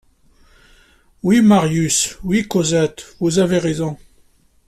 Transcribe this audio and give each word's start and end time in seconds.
Oui, 1.21 1.41
Marius, 1.43 2.17
oui, 2.23 2.47
Cosette, 2.47 3.15
vous 3.19 3.37
avez 3.37 3.59
raison. 3.59 3.99